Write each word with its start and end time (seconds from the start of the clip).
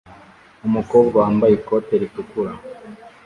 Umukobwa 0.67 1.15
wambaye 1.23 1.53
ikote 1.55 1.93
ritukura 2.01 2.51